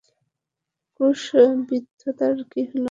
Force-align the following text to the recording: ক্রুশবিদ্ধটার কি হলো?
ক্রুশবিদ্ধটার 0.95 2.37
কি 2.51 2.61
হলো? 2.69 2.79